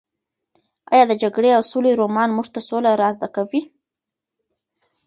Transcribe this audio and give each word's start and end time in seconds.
ایا 0.93 1.05
د 1.07 1.13
جګړې 1.23 1.49
او 1.57 1.63
سولې 1.71 1.91
رومان 2.01 2.29
موږ 2.35 2.47
ته 2.53 2.59
سوله 2.69 2.91
را 3.01 3.09
زده 3.17 3.27
کوي؟ 3.35 3.61